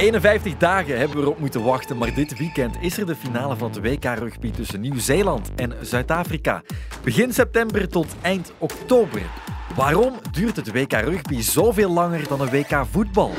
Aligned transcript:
51 0.00 0.56
dagen 0.56 0.98
hebben 0.98 1.16
we 1.16 1.22
erop 1.22 1.38
moeten 1.38 1.62
wachten, 1.62 1.96
maar 1.96 2.14
dit 2.14 2.38
weekend 2.38 2.76
is 2.80 2.98
er 2.98 3.06
de 3.06 3.16
finale 3.16 3.56
van 3.56 3.70
het 3.70 3.80
WK 3.80 4.04
Rugby 4.04 4.50
tussen 4.50 4.80
Nieuw-Zeeland 4.80 5.50
en 5.56 5.74
Zuid-Afrika. 5.80 6.62
Begin 7.02 7.32
september 7.32 7.88
tot 7.88 8.06
eind 8.22 8.52
oktober. 8.58 9.22
Waarom 9.76 10.14
duurt 10.30 10.56
het 10.56 10.72
WK 10.72 10.92
Rugby 10.92 11.40
zoveel 11.40 11.90
langer 11.90 12.28
dan 12.28 12.40
een 12.40 12.50
WK 12.50 12.84
voetbal? 12.90 13.30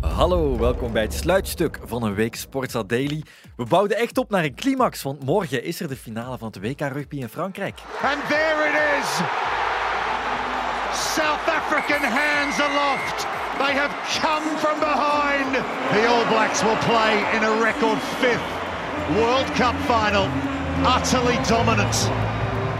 Hallo, 0.00 0.58
welkom 0.58 0.92
bij 0.92 1.02
het 1.02 1.14
sluitstuk 1.14 1.78
van 1.84 2.02
een 2.02 2.14
week 2.14 2.34
Sportsa 2.34 2.82
Daily. 2.82 3.22
We 3.56 3.64
bouwden 3.64 3.96
echt 3.96 4.18
op 4.18 4.30
naar 4.30 4.44
een 4.44 4.54
climax, 4.54 5.02
want 5.02 5.24
morgen 5.24 5.64
is 5.64 5.80
er 5.80 5.88
de 5.88 5.96
finale 5.96 6.38
van 6.38 6.48
het 6.48 6.60
WK 6.60 6.80
Rugby 6.80 7.16
in 7.16 7.28
Frankrijk. 7.28 7.78
And 8.02 8.28
there 8.28 8.68
it 8.68 8.74
is! 9.00 9.08
South 11.14 11.48
African 11.48 12.02
hands 12.02 12.60
aloft. 12.60 13.39
They 13.60 13.74
have 13.74 13.92
come 14.22 14.56
from 14.56 14.80
behind. 14.80 15.54
The 15.54 16.08
All 16.08 16.24
Blacks 16.32 16.64
will 16.64 16.78
play 16.78 17.20
in 17.36 17.44
a 17.44 17.62
record 17.62 18.00
fifth 18.16 18.40
World 19.20 19.44
Cup 19.48 19.76
final. 19.84 20.24
Utterly 20.86 21.36
dominant 21.46 21.92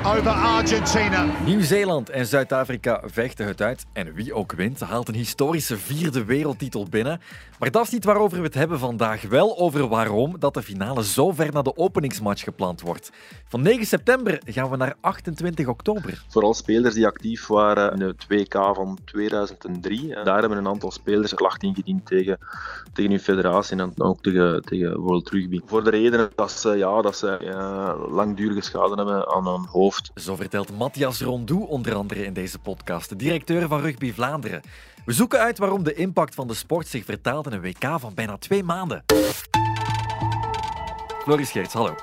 over 0.05 0.31
Argentina. 0.31 1.27
Nieuw-Zeeland 1.45 2.11
en 2.11 2.27
Zuid-Afrika 2.27 3.03
vechten 3.05 3.47
het 3.47 3.63
uit. 3.63 3.87
En 3.93 4.15
wie 4.15 4.35
ook 4.35 4.53
wint, 4.53 4.81
haalt 4.81 5.09
een 5.09 5.15
historische 5.15 5.77
vierde 5.77 6.25
wereldtitel 6.25 6.87
binnen. 6.91 7.21
Maar 7.59 7.71
dat 7.71 7.85
is 7.85 7.91
niet 7.91 8.05
waarover 8.05 8.39
we 8.39 8.45
het 8.45 8.55
hebben 8.55 8.79
vandaag. 8.79 9.23
Wel 9.23 9.59
over 9.59 9.89
waarom 9.89 10.39
dat 10.39 10.55
de 10.55 10.63
finale 10.63 11.05
zo 11.05 11.31
ver 11.31 11.53
na 11.53 11.63
de 11.63 11.77
openingsmatch 11.77 12.45
gepland 12.45 12.81
wordt. 12.81 13.11
Van 13.49 13.63
9 13.63 13.87
september 13.87 14.41
gaan 14.45 14.71
we 14.71 14.77
naar 14.77 14.95
28 15.01 15.67
oktober. 15.67 16.23
Vooral 16.29 16.55
spelers 16.55 16.95
die 16.95 17.07
actief 17.07 17.47
waren 17.47 17.93
in 17.93 18.01
het 18.01 18.27
WK 18.29 18.53
van 18.53 18.98
2003. 19.05 20.09
Daar 20.25 20.41
hebben 20.41 20.59
een 20.59 20.69
aantal 20.69 20.91
spelers 20.91 21.35
klacht 21.35 21.62
ingediend 21.62 22.07
tegen, 22.07 22.39
tegen 22.93 23.11
hun 23.11 23.21
federatie 23.21 23.79
en 23.79 23.92
ook 23.97 24.23
tegen, 24.23 24.62
tegen 24.62 24.98
World 24.98 25.29
Rugby. 25.29 25.61
Voor 25.64 25.85
de 25.85 25.91
reden 25.91 26.31
dat 26.35 26.51
ze, 26.51 26.77
ja, 26.77 27.03
dat 27.03 27.17
ze 27.17 27.37
ja, 27.41 27.97
langdurige 27.97 28.61
schade 28.61 28.95
hebben 28.95 29.29
aan 29.29 29.47
hun 29.47 29.67
hoofd 29.67 29.89
zo 30.14 30.36
vertelt 30.36 30.78
Matthias 30.78 31.20
Rondou 31.20 31.66
onder 31.66 31.94
andere 31.94 32.24
in 32.24 32.33
deze 32.33 32.58
podcast, 32.58 33.08
de 33.08 33.16
directeur 33.16 33.69
van 33.69 33.80
Rugby 33.80 34.12
Vlaanderen. 34.12 34.60
We 35.05 35.12
zoeken 35.12 35.38
uit 35.41 35.58
waarom 35.58 35.83
de 35.83 35.94
impact 35.94 36.34
van 36.34 36.46
de 36.46 36.55
sport 36.55 36.88
zich 36.88 37.05
vertaalt 37.05 37.46
in 37.46 37.52
een 37.52 37.60
WK 37.60 38.00
van 38.00 38.14
bijna 38.14 38.36
twee 38.36 38.62
maanden. 38.62 39.05
Floris 41.22 41.50
Geerts, 41.50 41.72
hallo. 41.72 41.94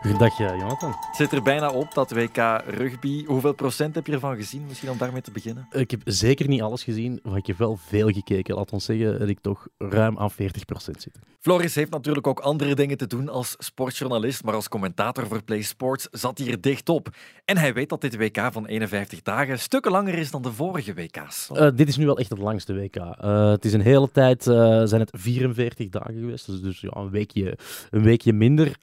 Goedendag, 0.00 0.38
Jonathan. 0.38 0.90
Het 0.90 1.16
zit 1.16 1.32
er 1.32 1.42
bijna 1.42 1.70
op, 1.70 1.94
dat 1.94 2.10
WK 2.10 2.36
rugby. 2.66 3.24
Hoeveel 3.24 3.52
procent 3.52 3.94
heb 3.94 4.06
je 4.06 4.12
ervan 4.12 4.36
gezien? 4.36 4.66
Misschien 4.66 4.90
om 4.90 4.98
daarmee 4.98 5.22
te 5.22 5.30
beginnen. 5.30 5.66
Ik 5.70 5.90
heb 5.90 6.00
zeker 6.04 6.48
niet 6.48 6.62
alles 6.62 6.84
gezien, 6.84 7.20
maar 7.22 7.36
ik 7.36 7.46
heb 7.46 7.58
wel 7.58 7.76
veel 7.76 8.08
gekeken. 8.10 8.54
Laat 8.54 8.70
ons 8.70 8.84
zeggen 8.84 9.18
dat 9.18 9.28
ik 9.28 9.40
toch 9.40 9.68
ruim 9.78 10.18
aan 10.18 10.30
40 10.30 10.64
procent 10.64 11.02
zit. 11.02 11.18
Floris 11.40 11.74
heeft 11.74 11.90
natuurlijk 11.90 12.26
ook 12.26 12.40
andere 12.40 12.74
dingen 12.74 12.96
te 12.96 13.06
doen 13.06 13.28
als 13.28 13.54
sportjournalist, 13.58 14.44
maar 14.44 14.54
als 14.54 14.68
commentator 14.68 15.26
voor 15.26 15.42
Play 15.42 15.62
Sports 15.62 16.08
zat 16.10 16.38
hij 16.38 16.50
er 16.50 16.60
dicht 16.60 16.88
op. 16.88 17.08
En 17.44 17.56
hij 17.56 17.74
weet 17.74 17.88
dat 17.88 18.00
dit 18.00 18.16
WK 18.16 18.48
van 18.52 18.66
51 18.66 19.22
dagen 19.22 19.58
stukken 19.58 19.92
langer 19.92 20.14
is 20.14 20.30
dan 20.30 20.42
de 20.42 20.52
vorige 20.52 20.94
WK's. 20.94 21.48
Uh, 21.52 21.68
dit 21.74 21.88
is 21.88 21.96
nu 21.96 22.06
wel 22.06 22.18
echt 22.18 22.30
het 22.30 22.38
langste 22.38 22.74
WK. 22.74 22.96
Uh, 22.96 23.50
het 23.50 23.64
is 23.64 23.72
een 23.72 23.80
hele 23.80 24.10
tijd, 24.10 24.46
uh, 24.46 24.82
zijn 24.84 25.00
het 25.00 25.10
44 25.12 25.88
dagen 25.88 26.14
geweest, 26.14 26.46
dus, 26.46 26.60
dus 26.60 26.80
ja, 26.80 26.90
een, 26.92 27.10
weekje, 27.10 27.58
een 27.90 28.02
weekje 28.02 28.32
minder. 28.32 28.76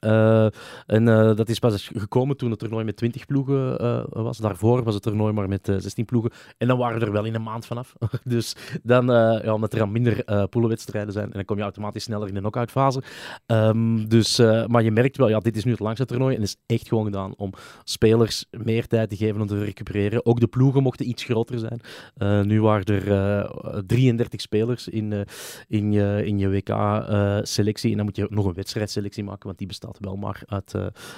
en 0.86 1.07
dat 1.36 1.48
is 1.48 1.58
pas 1.58 1.90
gekomen 1.94 2.36
toen 2.36 2.50
het 2.50 2.58
toernooi 2.58 2.84
met 2.84 2.96
20 2.96 3.26
ploegen 3.26 3.76
was. 4.22 4.38
Daarvoor 4.38 4.82
was 4.82 4.94
het 4.94 5.02
toernooi 5.02 5.32
maar 5.32 5.48
met 5.48 5.72
16 5.78 6.04
ploegen. 6.04 6.30
En 6.58 6.68
dan 6.68 6.78
waren 6.78 6.98
we 6.98 7.06
er 7.06 7.12
wel 7.12 7.24
in 7.24 7.34
een 7.34 7.42
maand 7.42 7.66
vanaf. 7.66 7.94
dus 8.24 8.56
dan, 8.82 9.06
ja, 9.06 9.54
omdat 9.54 9.72
er 9.72 9.78
dan 9.78 9.92
minder 9.92 10.48
poelenwedstrijden 10.48 11.12
zijn, 11.12 11.26
en 11.26 11.32
dan 11.32 11.44
kom 11.44 11.56
je 11.56 11.62
automatisch 11.62 12.02
sneller 12.02 12.28
in 12.28 12.34
de 12.34 12.40
knock-outfase. 12.40 13.02
Um, 13.46 14.08
dus, 14.08 14.38
uh, 14.38 14.66
maar 14.66 14.82
je 14.82 14.90
merkt 14.90 15.16
wel, 15.16 15.28
ja, 15.28 15.38
dit 15.38 15.56
is 15.56 15.64
nu 15.64 15.70
het 15.70 15.80
langste 15.80 16.04
toernooi 16.04 16.36
en 16.36 16.42
is 16.42 16.56
echt 16.66 16.88
gewoon 16.88 17.04
gedaan 17.04 17.34
om 17.36 17.52
spelers 17.84 18.46
meer 18.50 18.86
tijd 18.86 19.10
te 19.10 19.16
geven 19.16 19.40
om 19.40 19.46
te 19.46 19.64
recupereren. 19.64 20.26
Ook 20.26 20.40
de 20.40 20.46
ploegen 20.46 20.82
mochten 20.82 21.08
iets 21.08 21.24
groter 21.24 21.58
zijn. 21.58 21.80
Uh, 22.18 22.40
nu 22.42 22.62
waren 22.62 22.84
er 22.84 23.08
uh, 23.08 23.78
33 23.86 24.40
spelers 24.40 24.88
in, 24.88 25.26
in 25.68 25.92
je, 25.92 26.22
in 26.24 26.38
je 26.38 26.48
WK-selectie 26.48 27.90
en 27.90 27.96
dan 27.96 28.06
moet 28.06 28.16
je 28.16 28.26
nog 28.30 28.44
een 28.44 28.54
wedstrijdselectie 28.54 29.24
maken, 29.24 29.46
want 29.46 29.58
die 29.58 29.66
bestaat 29.66 29.98
wel 30.00 30.16
maar 30.16 30.42
uit, 30.46 30.74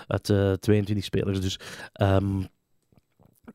uit 0.06 0.60
22 0.60 1.04
spelers. 1.04 1.40
Dus 1.40 1.58
um, 2.02 2.48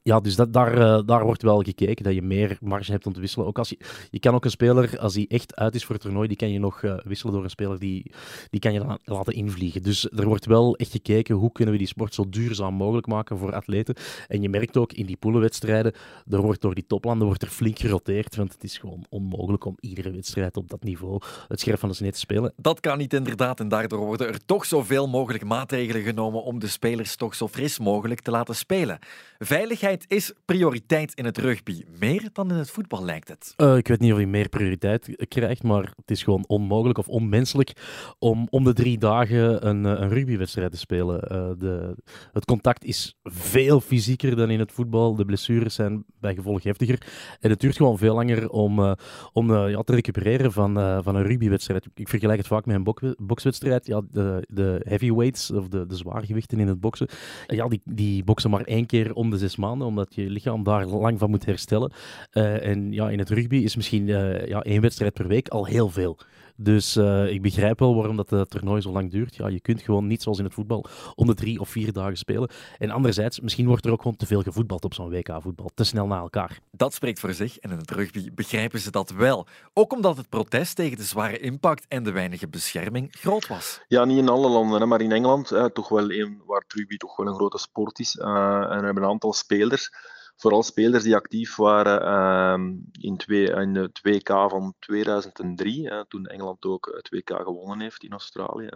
ja, 0.03 0.19
dus 0.19 0.35
dat, 0.35 0.53
daar, 0.53 0.77
uh, 0.77 0.99
daar 1.05 1.23
wordt 1.23 1.41
wel 1.41 1.61
gekeken 1.61 2.03
dat 2.03 2.13
je 2.13 2.21
meer 2.21 2.57
marge 2.61 2.91
hebt 2.91 3.05
om 3.05 3.13
te 3.13 3.19
wisselen. 3.19 3.47
Ook 3.47 3.57
als 3.57 3.69
je, 3.69 3.77
je 4.09 4.19
kan 4.19 4.33
ook 4.33 4.45
een 4.45 4.51
speler, 4.51 4.99
als 4.99 5.13
hij 5.15 5.25
echt 5.27 5.55
uit 5.55 5.75
is 5.75 5.85
voor 5.85 5.95
het 5.95 6.03
toernooi, 6.03 6.27
die 6.27 6.37
kan 6.37 6.51
je 6.51 6.59
nog 6.59 6.81
uh, 6.81 6.97
wisselen 7.03 7.33
door 7.33 7.43
een 7.43 7.49
speler 7.49 7.79
die, 7.79 8.11
die 8.49 8.59
kan 8.59 8.73
je 8.73 8.79
dan 8.79 8.97
laten 9.03 9.33
invliegen. 9.33 9.83
Dus 9.83 10.11
er 10.11 10.25
wordt 10.25 10.45
wel 10.45 10.75
echt 10.75 10.91
gekeken 10.91 11.35
hoe 11.35 11.51
kunnen 11.51 11.73
we 11.73 11.79
die 11.79 11.87
sport 11.87 12.13
zo 12.13 12.29
duurzaam 12.29 12.73
mogelijk 12.73 13.07
maken 13.07 13.37
voor 13.37 13.53
atleten. 13.53 13.95
En 14.27 14.41
je 14.41 14.49
merkt 14.49 14.77
ook 14.77 14.93
in 14.93 15.05
die 15.05 15.17
poelenwedstrijden, 15.17 15.93
er 16.29 16.41
wordt 16.41 16.61
door 16.61 16.75
die 16.75 16.85
toplanden 16.87 17.27
wordt 17.27 17.41
er 17.41 17.47
flink 17.47 17.79
geroteerd, 17.79 18.35
want 18.35 18.53
het 18.53 18.63
is 18.63 18.77
gewoon 18.77 19.05
onmogelijk 19.09 19.65
om 19.65 19.77
iedere 19.79 20.11
wedstrijd 20.11 20.57
op 20.57 20.69
dat 20.69 20.83
niveau 20.83 21.21
het 21.47 21.59
scherp 21.59 21.79
van 21.79 21.89
de 21.89 21.95
snee 21.95 22.11
te 22.11 22.19
spelen. 22.19 22.53
Dat 22.57 22.79
kan 22.79 22.97
niet 22.97 23.13
inderdaad 23.13 23.59
en 23.59 23.67
daardoor 23.67 23.99
worden 23.99 24.27
er 24.27 24.45
toch 24.45 24.65
zoveel 24.65 25.07
mogelijk 25.07 25.43
maatregelen 25.43 26.01
genomen 26.01 26.43
om 26.43 26.59
de 26.59 26.67
spelers 26.67 27.15
toch 27.15 27.35
zo 27.35 27.47
fris 27.47 27.79
mogelijk 27.79 28.21
te 28.21 28.31
laten 28.31 28.55
spelen. 28.55 28.99
Veiligheid 29.37 29.84
is 30.07 30.33
prioriteit 30.45 31.13
in 31.13 31.25
het 31.25 31.37
rugby. 31.37 31.83
Meer 31.99 32.29
dan 32.33 32.51
in 32.51 32.55
het 32.55 32.69
voetbal 32.69 33.05
lijkt 33.05 33.27
het. 33.27 33.53
Uh, 33.57 33.77
ik 33.77 33.87
weet 33.87 33.99
niet 33.99 34.11
of 34.11 34.17
hij 34.17 34.25
meer 34.25 34.49
prioriteit 34.49 35.25
krijgt, 35.27 35.63
maar 35.63 35.93
het 35.95 36.11
is 36.11 36.23
gewoon 36.23 36.43
onmogelijk 36.47 36.97
of 36.97 37.07
onmenselijk 37.07 37.73
om 38.19 38.47
om 38.49 38.63
de 38.63 38.73
drie 38.73 38.97
dagen 38.97 39.67
een, 39.67 39.83
een 39.83 40.09
rugbywedstrijd 40.09 40.71
te 40.71 40.77
spelen. 40.77 41.27
Uh, 41.31 41.49
de, 41.57 41.95
het 42.31 42.45
contact 42.45 42.83
is 42.83 43.15
veel 43.23 43.81
fysieker 43.81 44.35
dan 44.35 44.49
in 44.49 44.59
het 44.59 44.71
voetbal. 44.71 45.15
De 45.15 45.25
blessures 45.25 45.75
zijn 45.75 46.03
bij 46.19 46.35
gevolg 46.35 46.63
heftiger. 46.63 47.07
En 47.39 47.49
het 47.49 47.59
duurt 47.59 47.75
gewoon 47.75 47.97
veel 47.97 48.15
langer 48.15 48.49
om, 48.49 48.95
om 49.33 49.67
ja, 49.67 49.81
te 49.81 49.93
recupereren 49.93 50.51
van, 50.51 51.03
van 51.03 51.15
een 51.15 51.23
rugbywedstrijd. 51.23 51.87
Ik 51.93 52.09
vergelijk 52.09 52.37
het 52.37 52.47
vaak 52.47 52.65
met 52.65 52.75
een 52.75 52.83
bok 52.83 53.01
bokswedstrijd. 53.17 53.85
Ja, 53.85 54.01
de, 54.11 54.45
de 54.47 54.81
heavyweights, 54.83 55.51
of 55.51 55.67
de, 55.67 55.85
de 55.85 55.95
zwaargewichten 55.95 56.59
in 56.59 56.67
het 56.67 56.79
boksen, 56.79 57.07
ja, 57.47 57.67
die, 57.67 57.81
die 57.83 58.23
boksen 58.23 58.49
maar 58.49 58.61
één 58.61 58.85
keer 58.85 59.13
om 59.13 59.29
de 59.29 59.37
zes 59.37 59.55
maanden 59.55 59.64
omdat 59.71 60.15
je 60.15 60.29
lichaam 60.29 60.63
daar 60.63 60.85
lang 60.85 61.19
van 61.19 61.29
moet 61.29 61.45
herstellen. 61.45 61.91
Uh, 62.33 62.67
en 62.67 62.91
ja, 62.91 63.09
in 63.09 63.19
het 63.19 63.29
rugby 63.29 63.55
is 63.55 63.75
misschien 63.75 64.07
uh, 64.07 64.47
ja, 64.47 64.61
één 64.61 64.81
wedstrijd 64.81 65.13
per 65.13 65.27
week 65.27 65.47
al 65.47 65.65
heel 65.65 65.89
veel. 65.89 66.17
Dus 66.57 66.97
uh, 66.97 67.27
ik 67.31 67.41
begrijp 67.41 67.79
wel 67.79 67.95
waarom 67.95 68.15
dat 68.15 68.29
het 68.29 68.49
toernooi 68.49 68.81
zo 68.81 68.91
lang 68.91 69.11
duurt. 69.11 69.35
Ja, 69.35 69.47
je 69.47 69.59
kunt 69.59 69.81
gewoon 69.81 70.07
niet 70.07 70.21
zoals 70.21 70.37
in 70.37 70.43
het 70.43 70.53
voetbal 70.53 70.85
om 71.15 71.27
de 71.27 71.33
drie 71.33 71.59
of 71.59 71.69
vier 71.69 71.93
dagen 71.93 72.17
spelen. 72.17 72.49
En 72.77 72.91
anderzijds, 72.91 73.39
misschien 73.39 73.67
wordt 73.67 73.85
er 73.85 73.91
ook 73.91 74.01
gewoon 74.01 74.17
te 74.17 74.25
veel 74.25 74.41
gevoetbald 74.41 74.83
op 74.83 74.93
zo'n 74.93 75.09
WK-voetbal. 75.09 75.69
Te 75.73 75.83
snel 75.83 76.07
na 76.07 76.19
elkaar. 76.19 76.59
Dat 76.71 76.93
spreekt 76.93 77.19
voor 77.19 77.33
zich 77.33 77.57
en 77.57 77.71
in 77.71 77.77
het 77.77 77.91
rugby 77.91 78.33
begrijpen 78.33 78.79
ze 78.79 78.91
dat 78.91 79.09
wel. 79.09 79.47
Ook 79.73 79.93
omdat 79.93 80.17
het 80.17 80.29
protest 80.29 80.75
tegen 80.75 80.97
de 80.97 81.03
zware 81.03 81.39
impact 81.39 81.85
en 81.87 82.03
de 82.03 82.11
weinige 82.11 82.47
bescherming 82.47 83.07
groot 83.11 83.47
was. 83.47 83.81
Ja, 83.87 84.05
niet 84.05 84.17
in 84.17 84.29
alle 84.29 84.49
landen, 84.49 84.87
maar 84.87 85.01
in 85.01 85.11
Engeland 85.11 85.51
eh, 85.51 85.65
toch 85.65 85.89
wel 85.89 86.11
een, 86.11 86.41
waar 86.45 86.59
het 86.59 86.73
rugby 86.73 86.97
toch 86.97 87.15
wel 87.15 87.27
een 87.27 87.35
grote 87.35 87.57
sport 87.57 87.99
is. 87.99 88.15
Uh, 88.15 88.25
en 88.25 88.77
er 88.77 88.83
hebben 88.83 89.03
een 89.03 89.09
aantal 89.09 89.33
spelers 89.33 89.91
vooral 90.35 90.63
spelers 90.63 91.03
die 91.03 91.15
actief 91.15 91.55
waren 91.55 92.01
uh, 92.01 92.77
in, 92.91 93.17
twee, 93.17 93.49
in 93.49 93.75
het 93.75 93.99
WK 94.01 94.27
van 94.27 94.73
2003, 94.79 95.87
hè, 95.87 96.07
toen 96.07 96.25
Engeland 96.25 96.65
ook 96.65 96.91
het 96.95 97.09
WK 97.09 97.29
gewonnen 97.43 97.79
heeft 97.79 98.03
in 98.03 98.11
Australië. 98.11 98.69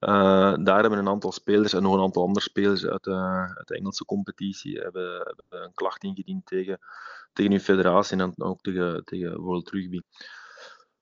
Uh, 0.00 0.54
daar 0.60 0.80
hebben 0.80 0.98
een 0.98 1.08
aantal 1.08 1.32
spelers 1.32 1.72
en 1.72 1.82
nog 1.82 1.94
een 1.94 2.02
aantal 2.02 2.22
andere 2.22 2.44
spelers 2.44 2.86
uit, 2.86 3.06
uh, 3.06 3.44
uit 3.54 3.68
de 3.68 3.76
Engelse 3.76 4.04
competitie 4.04 4.78
hebben, 4.78 5.34
een 5.48 5.74
klacht 5.74 6.02
ingediend 6.02 6.46
tegen, 6.46 6.78
tegen 7.32 7.52
hun 7.52 7.60
federatie 7.60 8.18
en 8.18 8.32
ook 8.36 8.60
tegen, 8.60 9.04
tegen 9.04 9.40
World 9.40 9.70
Rugby. 9.70 10.00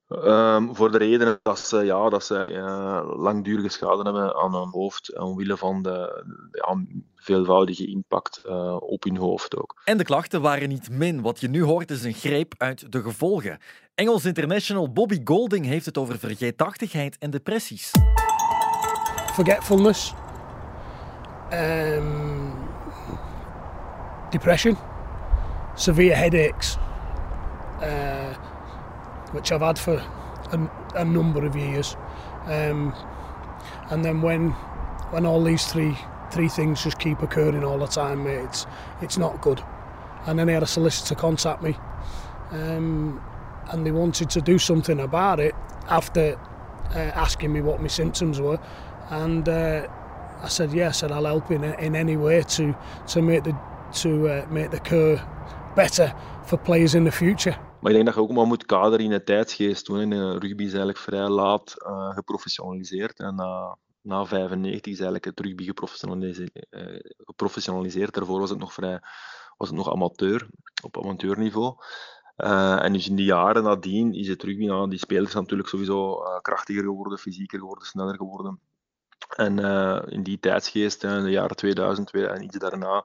Um, 0.08 0.76
voor 0.76 0.90
de 0.90 0.98
reden 0.98 1.38
dat 1.42 1.58
ze, 1.58 1.84
ja, 1.84 2.08
dat 2.08 2.24
ze 2.24 2.46
uh, 2.48 3.22
langdurige 3.22 3.68
schade 3.68 4.02
hebben 4.02 4.34
aan 4.36 4.54
hun 4.54 4.68
hoofd, 4.68 5.18
omwille 5.18 5.56
van 5.56 5.82
de 5.82 6.24
ja, 6.52 6.84
veelvoudige 7.16 7.86
impact 7.86 8.42
uh, 8.46 8.76
op 8.80 9.02
hun 9.04 9.16
hoofd 9.16 9.56
ook. 9.56 9.80
En 9.84 9.98
de 9.98 10.04
klachten 10.04 10.40
waren 10.40 10.68
niet 10.68 10.90
min. 10.90 11.22
Wat 11.22 11.40
je 11.40 11.48
nu 11.48 11.62
hoort 11.62 11.90
is 11.90 12.04
een 12.04 12.12
greep 12.12 12.54
uit 12.58 12.92
de 12.92 13.02
gevolgen. 13.02 13.58
Engels 13.94 14.24
international 14.24 14.92
Bobby 14.92 15.20
Golding 15.24 15.66
heeft 15.66 15.86
het 15.86 15.98
over 15.98 16.18
vergeetachtigheid 16.18 17.18
en 17.18 17.30
depressies. 17.30 17.90
Forgetfulness, 19.32 20.14
um, 21.52 22.52
depression, 24.30 24.76
severe 25.74 26.14
headaches. 26.14 26.76
Uh, 27.80 28.50
which 29.32 29.52
I've 29.52 29.60
had 29.60 29.78
for 29.78 29.94
a, 30.52 30.70
a 30.94 31.04
number 31.04 31.44
of 31.44 31.56
years. 31.56 31.96
Um, 32.46 32.94
and 33.90 34.04
then 34.04 34.22
when 34.22 34.50
when 35.10 35.26
all 35.26 35.42
these 35.42 35.66
three 35.66 35.96
three 36.30 36.48
things 36.48 36.82
just 36.82 36.98
keep 36.98 37.22
occurring 37.22 37.64
all 37.64 37.78
the 37.78 37.86
time, 37.86 38.24
mate, 38.24 38.44
it's 38.44 38.66
it's 39.00 39.18
not 39.18 39.40
good. 39.40 39.62
And 40.26 40.38
then 40.38 40.48
I 40.48 40.52
had 40.52 40.62
a 40.62 40.66
solicitor 40.66 41.14
contact 41.14 41.62
me, 41.62 41.76
um, 42.52 43.22
and 43.70 43.84
they 43.84 43.90
wanted 43.90 44.30
to 44.30 44.40
do 44.40 44.58
something 44.58 45.00
about 45.00 45.40
it 45.40 45.54
after 45.88 46.38
uh, 46.94 46.98
asking 46.98 47.52
me 47.52 47.60
what 47.60 47.80
my 47.80 47.88
symptoms 47.88 48.40
were, 48.40 48.58
and 49.10 49.48
uh, 49.48 49.86
I 50.42 50.48
said 50.48 50.72
yes, 50.72 51.02
and 51.02 51.12
I'll 51.12 51.24
help 51.24 51.50
in 51.50 51.64
in 51.64 51.96
any 51.96 52.16
way 52.16 52.42
to 52.42 52.74
to 53.08 53.22
make 53.22 53.44
the 53.44 53.56
to 53.94 54.28
uh, 54.28 54.46
make 54.50 54.70
the 54.70 54.80
cure 54.80 55.20
better 55.74 56.14
for 56.44 56.56
players 56.56 56.94
in 56.94 57.04
the 57.04 57.12
future. 57.12 57.56
Maar 57.82 57.90
ik 57.90 57.96
denk 57.96 58.06
dat 58.06 58.14
je 58.14 58.20
ook 58.20 58.36
maar 58.36 58.46
moet 58.46 58.66
kaderen 58.66 59.04
in 59.04 59.10
de 59.10 59.22
tijdsgeest. 59.22 59.84
Toen 59.84 60.32
rugby 60.32 60.62
is 60.62 60.68
eigenlijk 60.68 60.98
vrij 60.98 61.28
laat 61.28 61.74
uh, 61.78 62.10
geprofessionaliseerd. 62.14 63.18
En 63.20 63.34
na, 63.34 63.78
na 64.00 64.24
95 64.26 64.92
is 64.92 65.00
eigenlijk 65.00 65.24
het 65.24 65.40
rugby 65.40 65.64
geprofessionaliseerd. 65.64 66.66
Uh, 66.70 67.00
geprofessionaliseerd. 67.16 68.14
Daarvoor 68.14 68.40
was 68.40 68.50
het 68.50 68.58
nog 68.58 68.72
vrij 68.72 69.00
was 69.56 69.68
het 69.68 69.76
nog 69.76 69.92
amateur, 69.92 70.48
op 70.82 70.98
amateurniveau. 70.98 71.74
Uh, 72.36 72.84
en 72.84 72.92
dus 72.92 73.08
in 73.08 73.16
die 73.16 73.24
jaren 73.24 73.62
nadien 73.62 74.12
is 74.14 74.28
het 74.28 74.42
rugby, 74.42 74.66
nou, 74.66 74.90
die 74.90 74.98
spelers 74.98 75.34
natuurlijk 75.34 75.68
sowieso 75.68 76.22
krachtiger 76.42 76.82
geworden, 76.82 77.18
fysieker 77.18 77.58
geworden, 77.58 77.86
sneller 77.86 78.16
geworden. 78.16 78.60
En 79.36 79.58
in 80.08 80.22
die 80.22 80.38
tijdsgeest, 80.38 81.04
in 81.04 81.22
de 81.22 81.30
jaren 81.30 81.56
2000 81.56 82.10
en 82.10 82.44
iets 82.44 82.58
daarna, 82.58 83.04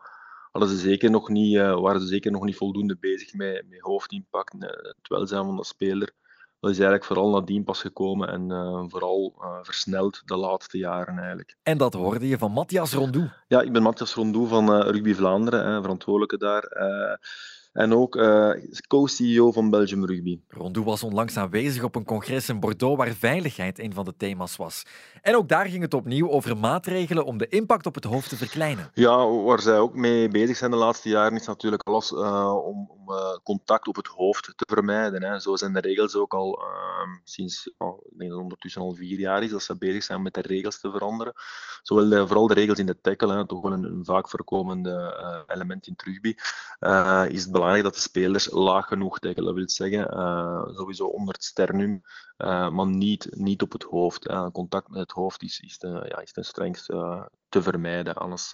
hadden 0.57 0.77
ze 0.77 0.83
zeker 0.83 1.09
nog 1.09 1.30
niet, 1.30 1.57
waren 1.57 2.01
ze 2.01 2.07
zeker 2.07 2.31
nog 2.31 2.44
niet 2.44 2.56
voldoende 2.56 2.98
bezig 3.00 3.33
met, 3.33 3.65
met 3.69 3.80
hoofdimpact, 3.80 4.54
het 4.57 5.07
welzijn 5.07 5.45
van 5.45 5.56
de 5.56 5.65
speler. 5.65 6.12
Dat 6.59 6.71
is 6.71 6.77
eigenlijk 6.77 7.06
vooral 7.06 7.30
nadien 7.30 7.63
pas 7.63 7.81
gekomen 7.81 8.30
en 8.30 8.50
uh, 8.50 8.83
vooral 8.88 9.36
uh, 9.42 9.57
versneld 9.62 10.21
de 10.25 10.36
laatste 10.38 10.77
jaren 10.77 11.18
eigenlijk. 11.18 11.56
En 11.63 11.77
dat 11.77 11.94
hoorde 11.94 12.27
je 12.27 12.38
van 12.38 12.51
Matthias 12.51 12.94
Rondou? 12.94 13.30
Ja, 13.48 13.62
ik 13.62 13.71
ben 13.71 13.81
Matthias 13.81 14.13
Rondou 14.13 14.48
van 14.48 14.81
Rugby 14.81 15.13
Vlaanderen, 15.13 15.65
hè, 15.65 15.81
verantwoordelijke 15.81 16.38
daar. 16.38 16.63
En 17.77 17.94
ook 17.94 18.15
uh, 18.15 18.51
co-CEO 18.88 19.51
van 19.51 19.69
Belgium 19.69 20.06
Rugby. 20.06 20.39
Rondou 20.47 20.85
was 20.85 21.03
onlangs 21.03 21.38
aanwezig 21.38 21.83
op 21.83 21.95
een 21.95 22.06
congres 22.06 22.50
in 22.50 22.59
Bordeaux 22.59 22.97
waar 22.97 23.13
veiligheid 23.13 23.79
een 23.79 23.94
van 23.94 24.06
de 24.06 24.13
thema's 24.18 24.56
was. 24.56 24.83
En 25.21 25.35
ook 25.35 25.50
daar 25.50 25.65
ging 25.65 25.81
het 25.81 25.94
opnieuw 25.94 26.29
over 26.29 26.57
maatregelen 26.57 27.25
om 27.25 27.38
de 27.38 27.47
impact 27.47 27.85
op 27.85 27.95
het 27.95 28.03
hoofd 28.03 28.29
te 28.29 28.38
verkleinen. 28.38 28.91
Ja, 28.94 29.27
waar 29.27 29.62
zij 29.62 29.77
ook 29.77 29.95
mee 29.95 30.27
bezig 30.27 30.57
zijn 30.57 30.71
de 30.71 30.77
laatste 30.77 31.09
jaren 31.09 31.38
is 31.38 31.47
natuurlijk 31.47 31.81
alles 31.83 32.12
uh, 32.12 32.65
om, 32.65 32.89
om 32.89 33.12
uh, 33.12 33.38
contact 33.44 33.88
op 33.88 33.95
het 33.95 34.07
hoofd 34.07 34.53
te 34.56 34.65
vermijden. 34.68 35.24
Hè. 35.24 35.39
Zo 35.39 35.56
zijn 35.56 35.74
de 35.74 35.79
regels 35.79 36.15
ook 36.15 36.33
al 36.33 36.62
ehm, 36.62 37.09
sinds, 37.24 37.71
ik 38.17 38.23
denk 38.23 38.29
dat 38.29 38.39
het 38.39 38.51
ondertussen 38.51 38.81
al 38.81 38.93
vier 38.93 39.19
jaar 39.19 39.43
is 39.43 39.51
dat 39.51 39.63
ze 39.63 39.77
bezig 39.77 40.03
zijn 40.03 40.21
met 40.21 40.33
de 40.33 40.41
regels 40.41 40.79
te 40.79 40.91
veranderen. 40.91 41.33
Zowel 41.81 42.09
de, 42.09 42.27
vooral 42.27 42.47
de 42.47 42.53
regels 42.53 42.79
in 42.79 42.85
de 42.85 43.01
tackle, 43.01 43.33
hè, 43.33 43.47
toch 43.47 43.61
wel 43.61 43.71
een, 43.71 44.05
vaak 44.05 44.29
voorkomende 44.29 45.45
element 45.47 45.87
in 45.87 45.93
rugby, 46.03 46.35
is 47.33 47.43
het 47.43 47.51
belangrijk 47.51 47.83
dat 47.83 47.93
de 47.93 47.99
spelers 47.99 48.51
laag 48.51 48.87
genoeg 48.87 49.19
tackelen. 49.19 49.45
Dat 49.45 49.55
wil 49.55 49.69
zeggen, 49.69 50.13
uh, 50.13 50.75
sowieso 50.75 51.05
onder 51.05 51.33
het 51.33 51.43
sternum, 51.43 52.03
uh, 52.38 52.69
maar 52.69 52.88
niet, 52.88 53.28
niet 53.30 53.62
op 53.62 53.72
het 53.72 53.84
hoofd. 53.84 54.30
Uh, 54.30 54.48
contact 54.51 54.89
met 54.89 55.00
het 55.00 55.12
hoofd 55.12 55.44
is, 55.44 55.60
is, 55.60 55.78
de, 55.78 56.06
ja, 56.07 56.22
is 56.22 56.31
ten 56.31 56.45
strengste 56.45 57.30
te 57.50 57.62
vermijden. 57.62 58.16
Anders, 58.16 58.54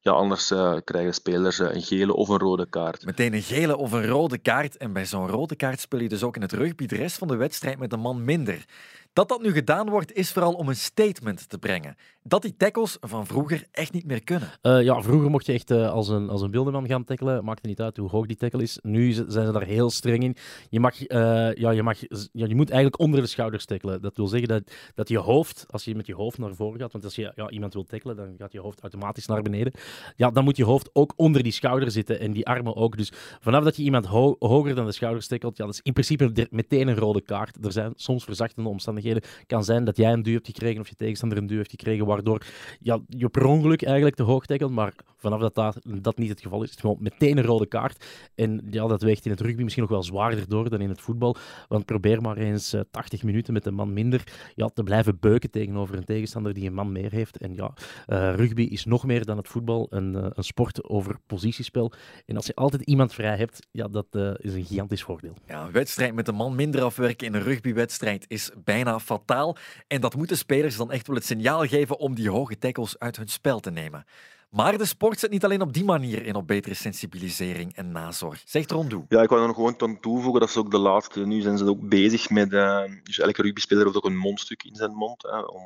ja, 0.00 0.12
anders 0.12 0.46
krijgen 0.84 1.14
spelers 1.14 1.58
een 1.58 1.82
gele 1.82 2.14
of 2.14 2.28
een 2.28 2.38
rode 2.38 2.68
kaart. 2.68 3.04
Meteen 3.04 3.34
een 3.34 3.42
gele 3.42 3.76
of 3.76 3.92
een 3.92 4.06
rode 4.06 4.38
kaart. 4.38 4.76
En 4.76 4.92
bij 4.92 5.06
zo'n 5.06 5.28
rode 5.28 5.56
kaart 5.56 5.80
speel 5.80 6.00
je 6.00 6.08
dus 6.08 6.22
ook 6.22 6.36
in 6.36 6.42
het 6.42 6.52
rugby 6.52 6.86
de 6.86 6.96
rest 6.96 7.18
van 7.18 7.28
de 7.28 7.36
wedstrijd 7.36 7.78
met 7.78 7.92
een 7.92 8.00
man 8.00 8.24
minder. 8.24 8.64
Dat 9.12 9.28
dat 9.28 9.42
nu 9.42 9.52
gedaan 9.52 9.90
wordt, 9.90 10.12
is 10.12 10.32
vooral 10.32 10.52
om 10.52 10.68
een 10.68 10.76
statement 10.76 11.48
te 11.48 11.58
brengen. 11.58 11.96
Dat 12.22 12.42
die 12.42 12.56
tackles 12.56 12.96
van 13.00 13.26
vroeger 13.26 13.64
echt 13.70 13.92
niet 13.92 14.06
meer 14.06 14.24
kunnen. 14.24 14.48
Uh, 14.62 14.82
ja, 14.82 15.02
vroeger 15.02 15.30
mocht 15.30 15.46
je 15.46 15.52
echt 15.52 15.70
uh, 15.70 15.90
als, 15.90 16.08
een, 16.08 16.28
als 16.28 16.40
een 16.42 16.50
wildeman 16.50 16.86
gaan 16.86 17.04
tackelen. 17.04 17.44
Maakte 17.44 17.68
niet 17.68 17.80
uit 17.80 17.96
hoe 17.96 18.08
hoog 18.08 18.26
die 18.26 18.36
tackle 18.36 18.62
is. 18.62 18.78
Nu 18.82 19.12
zijn 19.12 19.46
ze 19.46 19.52
daar 19.52 19.64
heel 19.64 19.90
streng 19.90 20.22
in. 20.22 20.36
Je, 20.70 20.80
mag, 20.80 21.00
uh, 21.00 21.54
ja, 21.54 21.70
je, 21.70 21.82
mag, 21.82 21.98
ja, 22.32 22.46
je 22.46 22.54
moet 22.54 22.70
eigenlijk 22.70 23.00
onder 23.00 23.20
de 23.20 23.26
schouders 23.26 23.64
tackelen. 23.64 24.02
Dat 24.02 24.16
wil 24.16 24.26
zeggen 24.26 24.48
dat, 24.48 24.62
dat 24.94 25.08
je 25.08 25.18
hoofd, 25.18 25.64
als 25.70 25.84
je 25.84 25.94
met 25.94 26.06
je 26.06 26.14
hoofd 26.14 26.38
naar 26.38 26.54
voren 26.54 26.80
gaat, 26.80 26.92
want 26.92 27.04
als 27.04 27.14
je 27.14 27.32
ja, 27.34 27.50
iemand 27.50 27.72
wil 27.72 27.84
tackelen, 27.84 28.16
dan 28.16 28.34
gaat 28.38 28.52
je 28.52 28.60
hoofd 28.60 28.80
automatisch 28.80 29.26
naar 29.26 29.42
beneden. 29.42 29.72
Ja, 30.16 30.30
dan 30.30 30.44
moet 30.44 30.56
je 30.56 30.64
hoofd 30.64 30.90
ook 30.92 31.12
onder 31.16 31.42
die 31.42 31.52
schouder 31.52 31.90
zitten 31.90 32.20
en 32.20 32.32
die 32.32 32.46
armen 32.46 32.76
ook. 32.76 32.96
Dus 32.96 33.12
vanaf 33.40 33.64
dat 33.64 33.76
je 33.76 33.82
iemand 33.82 34.06
ho 34.06 34.36
hoger 34.38 34.74
dan 34.74 34.86
de 34.86 34.92
schouders 34.92 35.26
tackelt, 35.26 35.56
ja, 35.56 35.66
is 35.66 35.80
in 35.82 35.92
principe 35.92 36.48
meteen 36.50 36.88
een 36.88 36.96
rode 36.96 37.20
kaart. 37.20 37.64
Er 37.64 37.72
zijn 37.72 37.92
soms 37.96 38.24
verzachtende 38.24 38.68
omstandigheden 38.68 38.97
kan 39.46 39.64
zijn 39.64 39.84
dat 39.84 39.96
jij 39.96 40.12
een 40.12 40.22
duw 40.22 40.32
hebt 40.32 40.46
gekregen 40.46 40.80
of 40.80 40.88
je 40.88 40.94
tegenstander 40.94 41.38
een 41.38 41.46
duw 41.46 41.56
heeft 41.56 41.70
gekregen, 41.70 42.06
waardoor 42.06 42.46
ja, 42.80 42.98
je 43.08 43.28
per 43.28 43.44
ongeluk 43.44 43.82
eigenlijk 43.82 44.16
te 44.16 44.22
hoog 44.22 44.46
tackelt. 44.46 44.72
Maar 44.72 44.94
vanaf 45.16 45.40
dat, 45.50 45.78
dat 46.00 46.18
niet 46.18 46.28
het 46.28 46.40
geval 46.40 46.62
is, 46.62 46.64
is 46.64 46.70
het 46.70 46.80
gewoon 46.80 46.96
meteen 47.00 47.38
een 47.38 47.44
rode 47.44 47.66
kaart. 47.66 48.04
En 48.34 48.66
ja, 48.70 48.86
dat 48.86 49.02
weegt 49.02 49.24
in 49.24 49.30
het 49.30 49.40
rugby 49.40 49.62
misschien 49.62 49.82
nog 49.82 49.92
wel 49.92 50.02
zwaarder 50.02 50.48
door 50.48 50.70
dan 50.70 50.80
in 50.80 50.88
het 50.88 51.00
voetbal. 51.00 51.36
Want 51.68 51.84
probeer 51.84 52.22
maar 52.22 52.36
eens 52.36 52.74
80 52.90 53.18
eh, 53.18 53.24
minuten 53.24 53.52
met 53.52 53.66
een 53.66 53.74
man 53.74 53.92
minder 53.92 54.24
ja, 54.54 54.68
te 54.68 54.82
blijven 54.82 55.18
beuken 55.20 55.50
tegenover 55.50 55.96
een 55.96 56.04
tegenstander 56.04 56.54
die 56.54 56.66
een 56.66 56.74
man 56.74 56.92
meer 56.92 57.10
heeft. 57.10 57.36
En 57.36 57.54
ja, 57.54 57.72
uh, 58.06 58.34
rugby 58.34 58.62
is 58.62 58.84
nog 58.84 59.04
meer 59.04 59.24
dan 59.24 59.36
het 59.36 59.48
voetbal 59.48 59.86
een, 59.90 60.14
uh, 60.14 60.26
een 60.30 60.44
sport 60.44 60.88
over 60.88 61.18
positiespel. 61.26 61.92
En 62.26 62.36
als 62.36 62.46
je 62.46 62.54
altijd 62.54 62.82
iemand 62.82 63.14
vrij 63.14 63.36
hebt, 63.36 63.66
ja, 63.70 63.88
dat 63.88 64.06
is 64.36 64.54
een 64.54 64.64
gigantisch 64.64 65.02
voordeel. 65.02 65.34
Ja, 65.46 65.64
een 65.64 65.72
wedstrijd 65.72 66.14
met 66.14 66.28
een 66.28 66.34
man 66.34 66.54
minder 66.54 66.82
afwerken 66.82 67.26
in 67.26 67.34
een 67.34 67.42
rugbywedstrijd 67.42 68.24
is 68.28 68.50
bijna 68.64 68.87
fataal. 69.00 69.56
En 69.86 70.00
dat 70.00 70.16
moeten 70.16 70.36
spelers 70.36 70.76
dan 70.76 70.90
echt 70.90 71.06
wel 71.06 71.16
het 71.16 71.24
signaal 71.24 71.66
geven 71.66 71.98
om 71.98 72.14
die 72.14 72.30
hoge 72.30 72.58
tackles 72.58 72.98
uit 72.98 73.16
hun 73.16 73.28
spel 73.28 73.60
te 73.60 73.70
nemen. 73.70 74.04
Maar 74.50 74.78
de 74.78 74.84
sport 74.84 75.18
zet 75.18 75.30
niet 75.30 75.44
alleen 75.44 75.62
op 75.62 75.72
die 75.72 75.84
manier 75.84 76.26
in 76.26 76.34
op 76.34 76.46
betere 76.46 76.74
sensibilisering 76.74 77.76
en 77.76 77.92
nazorg. 77.92 78.42
Zegt 78.44 78.70
Rondoe. 78.70 79.04
Ja, 79.08 79.22
ik 79.22 79.28
wil 79.28 79.40
er 79.40 79.46
nog 79.46 79.56
gewoon 79.56 79.80
aan 79.80 80.00
toevoegen. 80.00 80.40
Dat 80.40 80.48
is 80.48 80.56
ook 80.56 80.70
de 80.70 80.78
laatste. 80.78 81.26
Nu 81.26 81.40
zijn 81.40 81.58
ze 81.58 81.68
ook 81.68 81.88
bezig 81.88 82.30
met. 82.30 82.52
Uh, 82.52 82.82
dus 83.02 83.18
elke 83.18 83.42
rugbyspeler 83.42 83.84
heeft 83.84 83.96
ook 83.96 84.04
een 84.04 84.16
mondstuk 84.16 84.62
in 84.62 84.74
zijn 84.74 84.92
mond. 84.92 85.22
Hè, 85.22 85.38
om, 85.38 85.62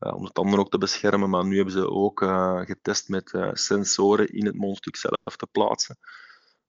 uh, 0.00 0.14
om 0.14 0.24
de 0.24 0.32
tanden 0.32 0.58
ook 0.58 0.70
te 0.70 0.78
beschermen. 0.78 1.30
Maar 1.30 1.44
nu 1.44 1.56
hebben 1.56 1.74
ze 1.74 1.90
ook 1.90 2.22
uh, 2.22 2.60
getest 2.60 3.08
met 3.08 3.32
sensoren 3.52 4.28
in 4.28 4.46
het 4.46 4.56
mondstuk 4.56 4.96
zelf 4.96 5.36
te 5.36 5.46
plaatsen. 5.52 5.98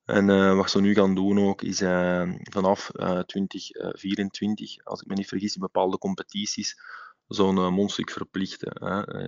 En 0.05 0.29
uh, 0.29 0.55
wat 0.55 0.69
ze 0.69 0.81
nu 0.81 0.94
gaan 0.94 1.15
doen 1.15 1.39
ook, 1.39 1.61
is 1.61 1.81
uh, 1.81 2.33
vanaf 2.44 2.91
uh, 2.94 3.19
2024, 3.19 4.83
als 4.83 5.01
ik 5.01 5.07
me 5.07 5.13
niet 5.13 5.27
vergis, 5.27 5.55
in 5.55 5.61
bepaalde 5.61 5.97
competities, 5.97 6.81
zo'n 7.27 7.73
mondstuk 7.73 8.09
verplichten. 8.09 8.73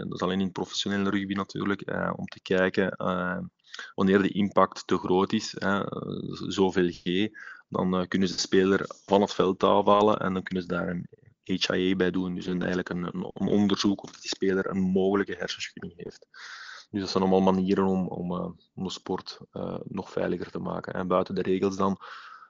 dat 0.10 0.14
is 0.14 0.22
alleen 0.22 0.42
in 0.42 0.52
professionele 0.52 1.10
rugby 1.10 1.34
natuurlijk, 1.34 1.82
om 2.16 2.26
te 2.26 2.42
kijken 2.42 2.96
wanneer 3.96 4.22
de 4.22 4.30
impact 4.30 4.88
te 4.88 4.98
groot 4.98 5.34
is, 5.34 5.56
zoveel 6.48 6.90
G, 6.92 7.28
dan 7.70 8.08
kunnen 8.08 8.28
ze 8.28 8.34
de 8.34 8.40
speler 8.40 8.86
van 9.06 9.22
het 9.22 9.34
veld 9.34 9.64
afhalen 9.64 10.20
en 10.20 10.34
dan 10.34 10.44
kunnen 10.44 10.64
ze 10.64 10.70
daar 10.70 10.88
een 10.88 11.08
HIA 11.44 11.96
bij 11.96 12.12
doen. 12.12 12.36
Dus 12.36 12.48
eigenlijk 12.48 12.90
een, 12.90 13.04
een 13.04 13.48
onderzoek 13.48 14.04
of 14.04 14.12
die 14.12 14.30
speler 14.30 14.70
een 14.70 14.82
mogelijke 14.82 15.36
hersenschudding 15.36 15.94
heeft. 15.96 16.28
Dus 16.92 17.02
dat 17.02 17.10
zijn 17.10 17.24
allemaal 17.24 17.54
manieren 17.54 17.86
om, 17.86 18.08
om, 18.08 18.32
uh, 18.32 18.50
om 18.76 18.84
de 18.84 18.90
sport 18.90 19.40
uh, 19.54 19.80
nog 19.84 20.12
veiliger 20.12 20.52
te 20.52 20.60
maken. 20.60 20.94
En 20.94 21.08
buiten 21.08 21.36
de 21.36 21.42
regels 21.42 21.78
dan 21.78 21.98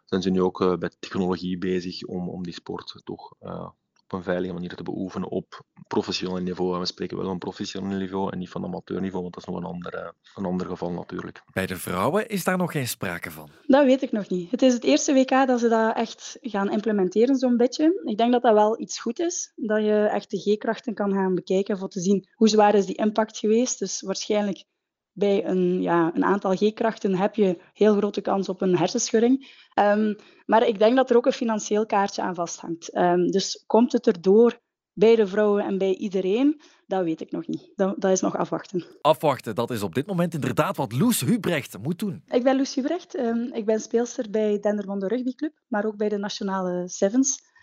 zijn 0.06 0.22
ze 0.22 0.30
nu 0.30 0.42
ook 0.42 0.62
uh, 0.62 0.75
bij 0.75 0.92
technologie 1.00 1.58
bezig 1.58 2.04
om, 2.04 2.30
om 2.30 2.44
die 2.44 2.54
sport 2.54 3.01
toch 3.04 3.34
op 4.08 4.18
een 4.18 4.24
veilige 4.24 4.54
manier 4.54 4.76
te 4.76 4.84
beoefenen 4.84 5.30
op 5.30 5.62
professioneel 5.88 6.42
niveau. 6.42 6.74
En 6.74 6.80
we 6.80 6.86
spreken 6.86 7.18
wel 7.18 7.26
van 7.26 7.38
professioneel 7.38 7.98
niveau 7.98 8.32
en 8.32 8.38
niet 8.38 8.50
van 8.50 8.64
amateurniveau, 8.64 9.22
want 9.22 9.34
dat 9.34 9.44
is 9.44 9.50
nog 9.50 9.58
een 9.58 9.70
ander, 9.70 10.14
een 10.36 10.46
ander 10.46 10.68
geval 10.68 10.92
natuurlijk. 10.92 11.42
Bij 11.54 11.66
de 11.66 11.78
vrouwen 11.78 12.28
is 12.28 12.44
daar 12.44 12.58
nog 12.58 12.72
geen 12.72 12.88
sprake 12.88 13.32
van? 13.32 13.50
Dat 13.68 13.86
weet 13.86 14.02
ik 14.02 14.12
nog 14.12 14.30
niet. 14.30 14.52
Het 14.52 14.62
is 14.62 14.74
het 14.74 14.84
eerste 14.84 15.14
WK 15.14 15.30
dat 15.30 15.60
ze 15.60 15.70
dat 15.70 15.96
echt 15.96 16.38
gaan 16.42 16.72
implementeren, 16.72 17.36
zo'n 17.36 17.58
beetje. 17.58 18.02
Ik 18.04 18.18
denk 18.18 18.32
dat 18.32 18.42
dat 18.42 18.54
wel 18.54 18.80
iets 18.80 19.00
goed 19.00 19.20
is, 19.20 19.52
dat 19.56 19.84
je 19.84 20.10
echt 20.12 20.30
de 20.32 20.38
G-krachten 20.38 20.94
kan 20.94 21.14
gaan 21.14 21.36
bekijken 21.36 21.78
voor 21.78 21.90
te 21.90 22.00
zien 22.00 22.28
hoe 22.36 22.48
zwaar 22.48 22.76
is 22.76 22.86
die 22.86 22.96
impact 22.96 23.38
geweest. 23.38 23.80
Dus 23.80 24.02
waarschijnlijk 24.02 24.64
bij 25.15 25.45
een, 25.45 25.81
ja, 25.81 26.12
een 26.13 26.24
aantal 26.25 26.55
G-krachten 26.55 27.15
heb 27.15 27.36
je 27.36 27.62
heel 27.74 27.95
grote 27.95 28.22
kans 28.22 28.50
op 28.50 28.62
een 28.62 28.77
hersenschudding. 28.77 29.63
Um, 29.79 30.15
maar 30.45 30.67
ik 30.67 30.79
denk 30.79 30.95
dat 30.95 31.10
er 31.10 31.17
ook 31.17 31.25
een 31.25 31.31
financieel 31.31 31.86
kaartje 31.86 32.22
aan 32.22 32.36
vasthangt. 32.36 32.98
Um, 32.98 33.31
dus 33.31 33.63
komt 33.65 33.91
het 33.91 34.07
erdoor 34.07 34.60
bij 34.93 35.15
de 35.15 35.27
vrouwen 35.27 35.63
en 35.63 35.77
bij 35.77 35.95
iedereen? 35.95 36.62
Dat 36.88 37.03
weet 37.03 37.22
ik 37.22 37.31
nog 37.31 37.48
niet. 37.48 37.72
Dat, 37.75 38.01
dat, 38.01 38.12
is 38.12 38.22
nog 38.22 38.38
afwachten. 38.38 38.86
Afwachten, 39.01 39.55
dat 39.55 39.72
is 39.72 39.81
op 39.81 39.95
dit 39.95 40.07
moment 40.07 40.34
inderdaad 40.34 40.77
wat 40.77 40.91
Loes 40.91 41.22
Hubrecht 41.22 41.77
moet 41.81 42.00
doen. 42.00 42.24
Ik 42.27 42.43
ben 42.43 42.55
Loes 42.55 42.75
Hubrecht. 42.75 43.17
Um, 43.17 43.53
ik 43.53 43.65
ben 43.65 43.79
speelster 43.79 44.29
bij 44.29 44.60
Dendermonde 44.60 45.07
Rugbyclub, 45.07 45.53
maar 45.67 45.86
ook 45.86 45.98
bij 45.98 46.10
de 46.10 46.17
Nationale 46.17 46.88
Sevens. 46.88 47.53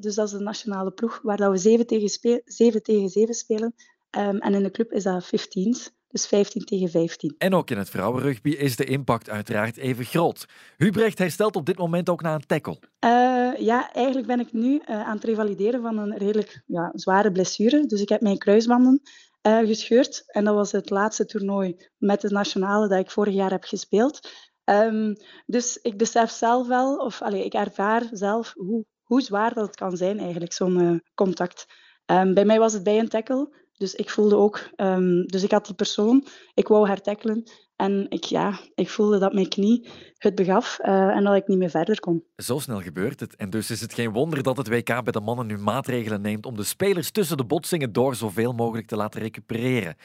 Dus 0.00 0.14
dat 0.14 0.26
is 0.26 0.30
de 0.30 0.40
nationale 0.40 0.90
ploeg 0.90 1.20
waar 1.22 1.36
dat 1.36 1.50
we 1.50 1.56
7 1.56 1.86
tegen, 1.86 2.42
7 2.44 2.82
tegen 2.82 3.08
7 3.08 3.34
spelen. 3.34 3.74
En 4.10 4.54
in 4.54 4.62
de 4.62 4.70
club 4.70 4.92
is 4.92 5.02
dat 5.02 5.26
15. 5.26 5.76
Dus 6.16 6.26
15 6.26 6.64
tegen 6.64 6.88
15. 6.88 7.34
En 7.38 7.54
ook 7.54 7.70
in 7.70 7.78
het 7.78 7.90
vrouwenrugby 7.90 8.50
is 8.50 8.76
de 8.76 8.84
impact 8.84 9.30
uiteraard 9.30 9.76
even 9.76 10.04
groot. 10.04 10.46
Hubrecht 10.76 11.18
herstelt 11.18 11.56
op 11.56 11.66
dit 11.66 11.78
moment 11.78 12.08
ook 12.08 12.22
na 12.22 12.34
een 12.34 12.46
tackle. 12.46 12.78
Uh, 13.04 13.58
ja, 13.58 13.92
eigenlijk 13.92 14.26
ben 14.26 14.40
ik 14.40 14.52
nu 14.52 14.72
uh, 14.72 14.80
aan 14.86 15.14
het 15.14 15.24
revalideren 15.24 15.82
van 15.82 15.98
een 15.98 16.16
redelijk 16.16 16.62
ja, 16.66 16.90
zware 16.94 17.32
blessure. 17.32 17.86
Dus 17.86 18.00
ik 18.00 18.08
heb 18.08 18.20
mijn 18.20 18.38
kruisbanden 18.38 19.02
uh, 19.42 19.58
gescheurd. 19.58 20.22
En 20.26 20.44
dat 20.44 20.54
was 20.54 20.72
het 20.72 20.90
laatste 20.90 21.26
toernooi 21.26 21.76
met 21.98 22.20
de 22.20 22.30
nationale 22.30 22.88
dat 22.88 22.98
ik 22.98 23.10
vorig 23.10 23.34
jaar 23.34 23.50
heb 23.50 23.64
gespeeld. 23.64 24.30
Ehm, 24.64 25.14
dus 25.46 25.78
ik 25.82 25.98
besef 25.98 26.30
zelf 26.30 26.66
wel, 26.66 26.96
of 26.96 27.22
allee, 27.22 27.44
ik 27.44 27.54
ervaar 27.54 28.02
zelf 28.12 28.52
hoe, 28.54 28.84
hoe 29.02 29.20
zwaar 29.20 29.54
dat 29.54 29.66
het 29.66 29.76
kan 29.76 29.96
zijn 29.96 30.18
eigenlijk, 30.18 30.52
zo'n 30.52 31.02
contact. 31.14 31.66
Um, 32.06 32.34
bij 32.34 32.44
mij 32.44 32.58
was 32.58 32.72
het 32.72 32.82
bij 32.82 32.98
een 32.98 33.08
tackle, 33.08 33.65
dus 33.76 33.94
ik 33.94 34.10
voelde 34.10 34.36
ook... 34.36 34.70
Um, 34.76 35.26
dus 35.26 35.42
ik 35.42 35.50
had 35.50 35.66
die 35.66 35.74
persoon, 35.74 36.26
ik 36.54 36.68
wou 36.68 36.86
haar 36.86 37.00
tackelen. 37.00 37.44
En 37.76 38.06
ik, 38.08 38.24
ja, 38.24 38.58
ik 38.74 38.90
voelde 38.90 39.18
dat 39.18 39.32
mijn 39.32 39.48
knie 39.48 39.88
het 40.16 40.34
begaf 40.34 40.78
uh, 40.82 41.16
en 41.16 41.24
dat 41.24 41.34
ik 41.34 41.46
niet 41.46 41.58
meer 41.58 41.70
verder 41.70 42.00
kon. 42.00 42.24
Zo 42.36 42.58
snel 42.58 42.80
gebeurt 42.80 43.20
het. 43.20 43.36
En 43.36 43.50
dus 43.50 43.70
is 43.70 43.80
het 43.80 43.94
geen 43.94 44.12
wonder 44.12 44.42
dat 44.42 44.56
het 44.56 44.68
WK 44.68 45.02
bij 45.02 45.12
de 45.12 45.20
mannen 45.20 45.46
nu 45.46 45.58
maatregelen 45.58 46.20
neemt 46.20 46.46
om 46.46 46.56
de 46.56 46.64
spelers 46.64 47.10
tussen 47.10 47.36
de 47.36 47.44
botsingen 47.44 47.92
door 47.92 48.14
zoveel 48.14 48.52
mogelijk 48.52 48.86
te 48.86 48.96
laten 48.96 49.20
recupereren. 49.20 49.96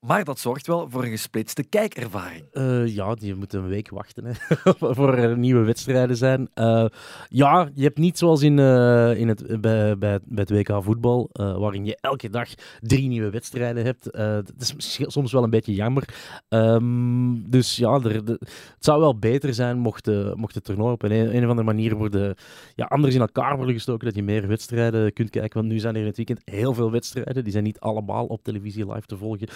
Maar 0.00 0.24
dat 0.24 0.38
zorgt 0.38 0.66
wel 0.66 0.90
voor 0.90 1.04
een 1.04 1.10
gesplitste 1.10 1.64
kijkervaring. 1.64 2.44
Uh, 2.52 2.86
ja, 2.86 3.16
je 3.18 3.34
moet 3.34 3.52
een 3.52 3.68
week 3.68 3.90
wachten 3.90 4.36
voor 4.96 5.14
er 5.14 5.38
nieuwe 5.38 5.64
wedstrijden 5.64 6.16
zijn. 6.16 6.48
Uh, 6.54 6.84
ja, 7.28 7.68
je 7.74 7.82
hebt 7.82 7.98
niet 7.98 8.18
zoals 8.18 8.42
in, 8.42 8.58
uh, 8.58 9.18
in 9.18 9.28
het, 9.28 9.60
bij, 9.60 9.98
bij, 9.98 10.20
het 10.34 10.50
WK 10.50 10.82
voetbal, 10.82 11.30
waarin 11.32 11.84
je 11.84 11.98
elke 12.00 12.30
dag 12.30 12.48
drie 12.80 13.08
nieuwe 13.08 13.30
wedstrijden 13.30 13.84
hebt. 13.84 14.04
dat 14.12 14.52
is 14.58 15.00
soms 15.00 15.32
wel 15.32 15.42
een 15.42 15.50
beetje 15.50 15.74
jammer. 15.74 16.14
Um, 16.48 17.50
dus 17.50 17.76
ja, 17.76 18.00
er, 18.02 18.24
de, 18.24 18.36
het 18.50 18.84
zou 18.84 19.00
wel 19.00 19.18
beter 19.18 19.54
zijn 19.54 19.78
mocht, 19.78 20.34
mocht 20.34 20.54
het 20.54 20.64
toernooi 20.64 20.92
op 20.92 21.02
een, 21.02 21.12
een 21.12 21.44
of 21.44 21.50
andere 21.50 21.62
manier 21.62 21.96
worden, 21.96 22.34
ja, 22.74 22.84
anders 22.84 23.14
in 23.14 23.20
elkaar 23.20 23.56
worden 23.56 23.74
gestoken, 23.74 24.06
dat 24.06 24.14
je 24.14 24.22
meer 24.22 24.48
wedstrijden 24.48 25.12
kunt 25.12 25.30
kijken. 25.30 25.58
Want 25.60 25.72
nu 25.72 25.78
zijn 25.78 25.94
er 25.94 26.00
in 26.00 26.06
het 26.06 26.16
weekend 26.16 26.40
heel 26.44 26.74
veel 26.74 26.90
wedstrijden. 26.90 27.42
Die 27.42 27.52
zijn 27.52 27.64
niet 27.64 27.80
allemaal 27.80 28.26
op 28.26 28.42
televisie 28.42 28.92
live 28.92 29.06
te 29.06 29.16
volgen. 29.16 29.48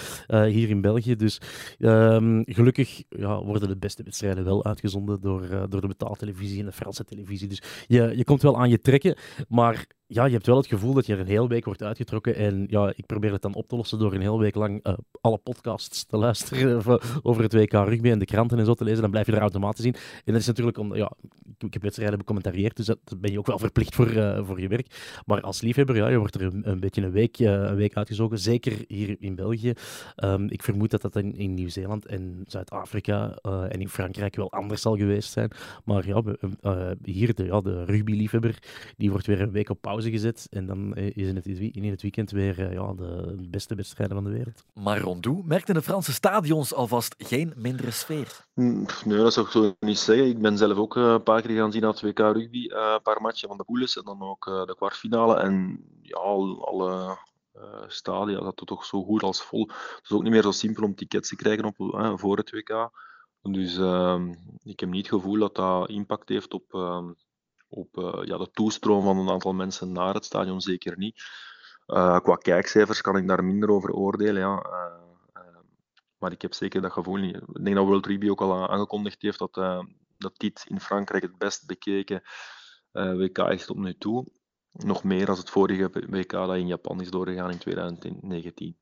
Uh, 0.46 0.52
hier 0.52 0.68
in 0.68 0.80
België. 0.80 1.16
Dus 1.16 1.40
um, 1.78 2.42
gelukkig 2.46 3.02
ja, 3.08 3.44
worden 3.44 3.68
de 3.68 3.76
beste 3.76 4.02
wedstrijden 4.02 4.44
wel 4.44 4.64
uitgezonden 4.64 5.20
door, 5.20 5.42
uh, 5.42 5.62
door 5.68 5.80
de 5.80 5.86
betaaltelevisie 5.86 6.58
en 6.58 6.64
de 6.64 6.72
Franse 6.72 7.04
televisie. 7.04 7.48
Dus 7.48 7.62
je, 7.86 8.12
je 8.16 8.24
komt 8.24 8.42
wel 8.42 8.58
aan 8.58 8.70
je 8.70 8.80
trekken, 8.80 9.16
maar 9.48 9.86
ja, 10.12 10.24
je 10.24 10.32
hebt 10.32 10.46
wel 10.46 10.56
het 10.56 10.66
gevoel 10.66 10.94
dat 10.94 11.06
je 11.06 11.12
er 11.12 11.20
een 11.20 11.26
hele 11.26 11.48
week 11.48 11.64
wordt 11.64 11.82
uitgetrokken. 11.82 12.34
En 12.34 12.66
ja, 12.68 12.92
ik 12.96 13.06
probeer 13.06 13.32
het 13.32 13.42
dan 13.42 13.54
op 13.54 13.68
te 13.68 13.76
lossen 13.76 13.98
door 13.98 14.14
een 14.14 14.20
hele 14.20 14.38
week 14.38 14.54
lang 14.54 14.86
uh, 14.86 14.94
alle 15.20 15.38
podcasts 15.38 16.04
te 16.04 16.16
luisteren 16.16 16.82
over 17.22 17.42
het 17.42 17.52
WK 17.52 17.72
rugby 17.72 18.10
en 18.10 18.18
de 18.18 18.24
kranten 18.24 18.58
en 18.58 18.64
zo 18.64 18.74
te 18.74 18.84
lezen. 18.84 19.00
Dan 19.00 19.10
blijf 19.10 19.26
je 19.26 19.32
er 19.32 19.38
automatisch 19.38 19.84
in. 19.84 19.94
En 19.94 20.32
dat 20.32 20.40
is 20.40 20.46
natuurlijk, 20.46 20.78
om, 20.78 20.94
ja, 20.94 21.12
ik 21.58 21.72
heb 21.72 21.82
wedstrijden 21.82 22.18
becommentarieerd, 22.18 22.76
dus 22.76 22.86
dat 22.86 22.98
ben 23.18 23.32
je 23.32 23.38
ook 23.38 23.46
wel 23.46 23.58
verplicht 23.58 23.94
voor, 23.94 24.10
uh, 24.10 24.46
voor 24.46 24.60
je 24.60 24.68
werk. 24.68 25.20
Maar 25.26 25.40
als 25.40 25.60
liefhebber, 25.60 25.96
ja, 25.96 26.08
je 26.08 26.18
wordt 26.18 26.34
er 26.34 26.50
een, 26.62 26.80
beetje 26.80 27.02
een 27.02 27.10
week, 27.10 27.38
uh, 27.38 27.50
een 27.50 27.76
week 27.76 27.96
uitgezogen. 27.96 28.38
Zeker 28.38 28.84
hier 28.86 29.16
in 29.18 29.34
België. 29.34 29.72
Um, 30.24 30.50
ik 30.50 30.62
vermoed 30.62 30.90
dat 30.90 31.02
dat 31.02 31.16
in, 31.16 31.36
in 31.36 31.54
Nieuw-Zeeland 31.54 32.06
en 32.06 32.44
Zuid-Afrika 32.46 33.34
en 33.42 33.80
in 33.80 33.88
Frankrijk 33.88 34.36
wel 34.36 34.52
anders 34.52 34.82
zal 34.82 34.96
geweest 34.96 35.32
zijn. 35.32 35.50
Maar 35.84 36.06
ja, 36.06 36.22
hier, 37.02 37.34
de, 37.34 37.44
ja, 37.44 37.60
de 37.60 37.84
rugby-liefhebber, 37.84 38.58
die 38.96 39.10
wordt 39.10 39.26
weer 39.26 39.40
een 39.40 39.50
week 39.50 39.70
op 39.70 39.80
pauze 39.80 39.99
gezet. 40.08 40.46
En 40.50 40.66
dan 40.66 40.94
is 40.96 41.28
in 41.28 41.36
het, 41.36 41.46
in 41.46 41.90
het 41.90 42.02
weekend 42.02 42.30
weer 42.30 42.60
eh, 42.60 42.72
ja, 42.72 42.92
de 42.92 43.46
beste 43.48 43.74
wedstrijden 43.74 44.16
van 44.16 44.24
de 44.24 44.30
wereld. 44.30 44.64
Maar 44.74 45.00
Rondoux 45.00 45.46
merkte 45.46 45.72
de 45.72 45.82
Franse 45.82 46.12
stadions 46.12 46.74
alvast 46.74 47.14
geen 47.18 47.52
mindere 47.56 47.90
sfeer. 47.90 48.46
Mm, 48.54 48.86
nee, 49.04 49.18
dat 49.18 49.32
zou 49.32 49.46
ik 49.46 49.52
zo 49.52 49.74
niet 49.80 49.98
zeggen. 49.98 50.26
Ik 50.26 50.40
ben 50.40 50.58
zelf 50.58 50.78
ook 50.78 50.96
eh, 50.96 51.02
een 51.02 51.22
paar 51.22 51.42
keer 51.42 51.56
gaan 51.56 51.72
zien 51.72 51.84
aan 51.84 51.90
het 51.90 52.00
WK 52.00 52.18
Rugby. 52.18 52.66
Eh, 52.66 52.92
een 52.94 53.02
paar 53.02 53.20
matchen 53.20 53.48
van 53.48 53.56
de 53.56 53.64
poules 53.64 53.96
en 53.96 54.04
dan 54.04 54.22
ook 54.22 54.44
de 54.44 54.74
kwartfinale. 54.76 55.36
En 55.36 55.84
ja, 56.02 56.18
alle 56.18 57.18
uh, 57.56 57.84
stadia 57.86 58.40
dat 58.40 58.62
toch 58.64 58.84
zo 58.84 59.02
goed 59.02 59.22
als 59.22 59.42
vol. 59.42 59.66
Het 59.68 60.00
is 60.02 60.10
ook 60.10 60.22
niet 60.22 60.32
meer 60.32 60.42
zo 60.42 60.50
simpel 60.50 60.82
om 60.82 60.94
tickets 60.94 61.28
te 61.28 61.36
krijgen 61.36 61.64
op, 61.64 61.78
uh, 61.78 62.12
voor 62.16 62.36
het 62.36 62.50
WK. 62.50 62.90
Dus 63.42 63.78
uh, 63.78 64.20
ik 64.62 64.80
heb 64.80 64.88
niet 64.88 65.06
het 65.06 65.14
gevoel 65.14 65.38
dat 65.38 65.54
dat 65.54 65.88
impact 65.88 66.28
heeft 66.28 66.54
op, 66.54 66.74
ehm, 66.74 67.12
op 67.70 67.96
uh, 67.96 68.20
ja, 68.24 68.38
de 68.38 68.50
toestroom 68.50 69.02
van 69.02 69.18
een 69.18 69.30
aantal 69.30 69.52
mensen 69.52 69.92
naar 69.92 70.14
het 70.14 70.24
stadion 70.24 70.60
zeker 70.60 70.98
niet. 70.98 71.22
Uh, 71.86 72.18
qua 72.20 72.36
kijkcijfers 72.36 73.00
kan 73.00 73.16
ik 73.16 73.28
daar 73.28 73.44
minder 73.44 73.70
over 73.70 73.92
oordelen. 73.92 74.42
Ja. 74.42 74.66
Uh, 74.66 75.44
maar 76.18 76.32
ik 76.32 76.42
heb 76.42 76.54
zeker 76.54 76.80
dat 76.82 76.92
gevoel 76.92 77.16
niet. 77.16 77.36
Ik 77.36 77.64
denk 77.64 77.76
dat 77.76 77.86
World 77.86 78.06
Rugby 78.06 78.30
ook 78.30 78.40
al 78.40 78.70
aangekondigd 78.70 79.22
heeft 79.22 79.38
dat, 79.38 79.84
dat 80.18 80.32
dit 80.36 80.64
in 80.68 80.80
Frankrijk 80.80 81.22
het 81.22 81.38
best 81.38 81.66
bekeken 81.66 82.22
WK 82.92 83.38
is 83.38 83.66
tot 83.66 83.76
nu 83.76 83.94
toe. 83.98 84.26
Nog 84.72 85.04
meer 85.04 85.26
dan 85.26 85.36
het 85.36 85.50
vorige 85.50 85.90
WK 86.08 86.30
dat 86.30 86.56
in 86.56 86.66
Japan 86.66 87.00
is 87.00 87.10
doorgegaan 87.10 87.50
in 87.50 87.58
2019. 87.58 88.76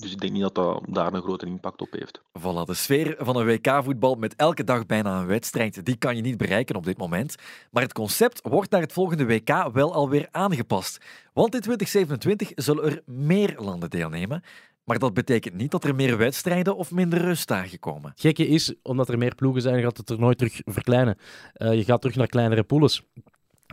Dus 0.00 0.12
ik 0.12 0.20
denk 0.20 0.32
niet 0.32 0.42
dat 0.42 0.54
dat 0.54 0.82
daar 0.88 1.12
een 1.12 1.22
grote 1.22 1.46
impact 1.46 1.80
op 1.80 1.92
heeft. 1.92 2.20
Voilà, 2.38 2.64
de 2.64 2.74
sfeer 2.74 3.14
van 3.18 3.36
een 3.36 3.46
WK-voetbal 3.46 4.14
met 4.14 4.36
elke 4.36 4.64
dag 4.64 4.86
bijna 4.86 5.20
een 5.20 5.26
wedstrijd, 5.26 5.84
die 5.84 5.96
kan 5.96 6.16
je 6.16 6.22
niet 6.22 6.36
bereiken 6.36 6.76
op 6.76 6.84
dit 6.84 6.98
moment. 6.98 7.34
Maar 7.70 7.82
het 7.82 7.92
concept 7.92 8.40
wordt 8.42 8.70
naar 8.70 8.80
het 8.80 8.92
volgende 8.92 9.26
WK 9.26 9.70
wel 9.72 9.94
alweer 9.94 10.28
aangepast. 10.30 10.98
Want 11.32 11.54
in 11.54 11.60
2027 11.60 12.52
zullen 12.54 12.84
er 12.84 13.02
meer 13.04 13.54
landen 13.58 13.90
deelnemen. 13.90 14.42
Maar 14.84 14.98
dat 14.98 15.14
betekent 15.14 15.54
niet 15.54 15.70
dat 15.70 15.84
er 15.84 15.94
meer 15.94 16.16
wedstrijden 16.16 16.76
of 16.76 16.90
minder 16.90 17.20
rustdagen 17.20 17.78
komen. 17.78 18.12
gekke 18.16 18.46
is, 18.46 18.74
omdat 18.82 19.08
er 19.08 19.18
meer 19.18 19.34
ploegen 19.34 19.62
zijn, 19.62 19.82
gaat 19.82 19.96
het 19.96 20.06
toernooi 20.06 20.34
terug 20.34 20.60
verkleinen. 20.64 21.16
Uh, 21.56 21.74
je 21.74 21.84
gaat 21.84 22.00
terug 22.00 22.16
naar 22.16 22.26
kleinere 22.26 22.62
pools. 22.62 23.02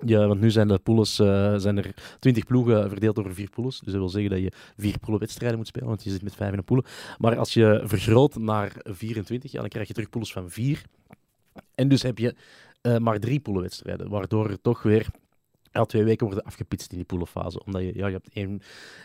Ja, 0.04 0.28
want 0.28 0.40
nu 0.40 0.52
zijn 0.52 0.68
de 0.68 0.80
pools, 0.80 1.20
uh, 1.20 1.56
zijn 1.56 1.78
er 1.78 1.94
20 2.20 2.46
ploegen 2.46 2.90
verdeeld 2.90 3.20
over 3.20 3.34
vier 3.34 3.50
pools. 3.50 3.80
Dus 3.80 3.92
dat 3.92 4.02
wil 4.02 4.10
zeggen 4.10 4.32
dat 4.32 4.40
je 4.40 4.52
vier 4.78 5.00
poolwedstrijden 5.00 5.58
moet 5.58 5.68
spelen, 5.68 5.88
want 5.88 6.04
je 6.04 6.10
zit 6.10 6.22
met 6.22 6.36
vijf 6.36 6.52
in 6.52 6.58
een 6.58 6.64
pool. 6.64 6.84
Maar 7.18 7.38
als 7.38 7.54
je 7.54 7.82
vergroot 7.84 8.36
naar 8.36 8.74
24, 8.84 9.52
ja, 9.52 9.60
dan 9.60 9.70
krijg 9.70 9.88
je 9.88 9.94
terug 9.94 10.10
pools 10.10 10.32
van 10.32 10.50
vier. 10.50 10.82
En 11.75 11.88
dus 11.88 12.02
heb 12.02 12.18
je 12.18 12.36
uh, 12.82 12.98
maar 12.98 13.20
drie 13.20 13.40
poolwedstrijden, 13.40 14.10
waardoor 14.10 14.50
er 14.50 14.62
toch 14.62 14.84
weer 14.84 15.08
al 15.75 15.86
twee 15.86 16.03
weken 16.03 16.25
worden 16.25 16.46
afgepitst 16.46 16.91
in 16.91 16.98
die 16.98 17.05
poolfase. 17.05 17.63
Omdat 17.65 17.82
je, 17.82 17.91
ja, 17.96 18.08
je 18.08 18.13
hebt 18.13 18.29
één, 18.34 18.62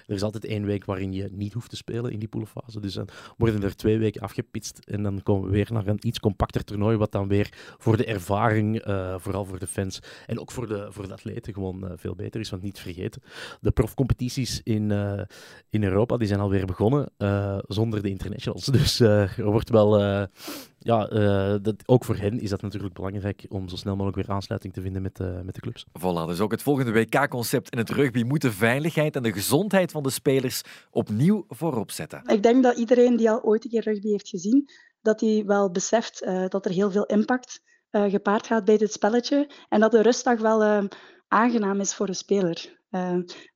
er 0.06 0.14
is 0.14 0.22
altijd 0.22 0.44
één 0.44 0.64
week 0.64 0.84
waarin 0.84 1.12
je 1.12 1.28
niet 1.32 1.52
hoeft 1.52 1.70
te 1.70 1.76
spelen 1.76 2.12
in 2.12 2.18
die 2.18 2.28
poolfase. 2.28 2.80
Dus 2.80 2.94
dan 2.94 3.08
worden 3.36 3.62
er 3.62 3.76
twee 3.76 3.98
weken 3.98 4.20
afgepitst 4.20 4.78
en 4.78 5.02
dan 5.02 5.22
komen 5.22 5.44
we 5.44 5.50
weer 5.50 5.68
naar 5.72 5.86
een 5.86 6.06
iets 6.06 6.20
compacter 6.20 6.64
toernooi, 6.64 6.96
wat 6.96 7.12
dan 7.12 7.28
weer 7.28 7.48
voor 7.78 7.96
de 7.96 8.04
ervaring, 8.04 8.86
uh, 8.86 9.14
vooral 9.18 9.44
voor 9.44 9.58
de 9.58 9.66
fans 9.66 10.00
en 10.26 10.40
ook 10.40 10.50
voor 10.50 10.68
de, 10.68 10.86
voor 10.90 11.06
de 11.06 11.12
atleten 11.12 11.54
gewoon 11.54 11.84
uh, 11.84 11.90
veel 11.96 12.14
beter 12.14 12.40
is. 12.40 12.50
Want 12.50 12.62
niet 12.62 12.78
vergeten, 12.78 13.22
de 13.60 13.70
profcompetities 13.70 14.60
in, 14.62 14.90
uh, 14.90 15.20
in 15.70 15.84
Europa 15.84 16.16
die 16.16 16.28
zijn 16.28 16.40
alweer 16.40 16.66
begonnen 16.66 17.12
zonder 17.66 18.02
de 18.02 18.08
internationals. 18.08 18.64
Dus 18.80 19.00
er 19.00 19.34
wordt 19.44 19.70
wel 19.70 20.28
ja, 20.82 21.10
uh, 21.12 21.54
dat, 21.62 21.75
ook 21.87 22.04
voor 22.04 22.16
hen 22.16 22.40
is 22.40 22.50
dat 22.50 22.62
natuurlijk 22.62 22.94
belangrijk 22.94 23.46
om 23.49 23.68
zo 23.68 23.76
snel 23.76 23.96
mogelijk 23.96 24.26
weer 24.26 24.37
aansluiting 24.37 24.72
te 24.72 24.80
vinden 24.80 25.02
met, 25.02 25.20
uh, 25.20 25.40
met 25.40 25.54
de 25.54 25.60
clubs. 25.60 25.87
Voilà, 25.99 26.26
dus 26.26 26.40
ook 26.40 26.50
het 26.50 26.62
volgende 26.62 26.92
WK-concept 26.92 27.70
in 27.70 27.78
het 27.78 27.90
rugby 27.90 28.22
moet 28.22 28.42
de 28.42 28.52
veiligheid 28.52 29.16
en 29.16 29.22
de 29.22 29.32
gezondheid 29.32 29.90
van 29.90 30.02
de 30.02 30.10
spelers 30.10 30.62
opnieuw 30.90 31.44
voorop 31.49 31.90
zetten. 31.90 32.22
Ik 32.26 32.42
denk 32.42 32.62
dat 32.62 32.76
iedereen 32.76 33.16
die 33.16 33.30
al 33.30 33.42
ooit 33.42 33.64
een 33.64 33.70
keer 33.70 33.82
rugby 33.82 34.08
heeft 34.08 34.28
gezien, 34.28 34.70
dat 35.00 35.20
hij 35.20 35.42
wel 35.46 35.70
beseft 35.70 36.22
uh, 36.22 36.46
dat 36.46 36.64
er 36.64 36.72
heel 36.72 36.90
veel 36.90 37.04
impact 37.04 37.60
gepaard 37.90 38.46
gaat 38.46 38.64
bij 38.64 38.76
dit 38.76 38.92
spelletje 38.92 39.50
en 39.68 39.80
dat 39.80 39.90
de 39.90 40.02
rustdag 40.02 40.40
wel 40.40 40.88
aangenaam 41.28 41.80
is 41.80 41.94
voor 41.94 42.08
een 42.08 42.14
speler. 42.14 42.78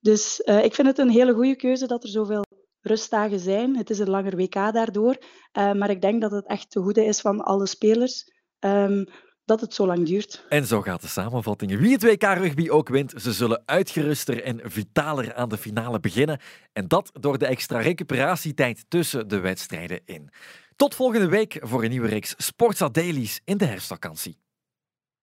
dus 0.01 0.41
ik 0.41 0.75
vind 0.75 0.89
het 0.89 0.99
een 0.99 1.11
hele 1.11 1.33
goede 1.33 1.57
keuze 1.57 1.87
dat 1.87 2.03
er 2.03 2.09
zoveel 2.09 2.44
rustdagen 2.85 3.39
zijn. 3.39 3.77
Het 3.77 3.91
is 3.91 3.99
een 3.99 4.11
langer 4.11 4.37
WK 4.37 4.55
daardoor. 4.55 5.17
Uh, 5.53 5.73
maar 5.73 5.91
ik 5.91 6.01
denk 6.01 6.21
dat 6.21 6.31
het 6.31 6.47
echt 6.47 6.71
te 6.71 6.81
goede 6.81 7.05
is 7.05 7.21
van 7.21 7.41
alle 7.41 7.67
spelers. 7.67 8.33
Um, 8.61 9.05
dat 9.45 9.61
het 9.61 9.75
zo 9.75 9.87
lang 9.87 10.07
duurt. 10.07 10.45
En 10.49 10.67
zo 10.67 10.81
gaat 10.81 11.01
de 11.01 11.09
samenvatting. 11.09 11.79
Wie 11.79 11.93
het 11.93 12.03
WK 12.03 12.23
Rugby 12.23 12.69
ook 12.69 12.89
wint, 12.89 13.13
ze 13.17 13.33
zullen 13.33 13.63
uitgeruster 13.65 14.43
en 14.43 14.61
vitaler 14.63 15.35
aan 15.35 15.49
de 15.49 15.59
finale 15.59 16.01
beginnen. 16.01 16.41
En 16.73 16.89
dat 16.89 17.11
door 17.21 17.39
de 17.39 17.47
extra 17.47 17.79
recuperatietijd 17.79 18.85
tussen 18.89 19.29
de 19.29 19.41
wedstrijden 19.41 20.01
in. 20.05 20.31
Tot 20.77 20.95
volgende 20.95 21.29
week 21.29 21.59
voor 21.61 21.83
een 21.85 21.91
nieuwe 21.91 22.09
reeks 22.09 22.35
Sportsa 22.37 22.89
Dailies 22.89 23.41
in 23.45 23.57
de 23.57 23.65
herfstvakantie. 23.65 24.44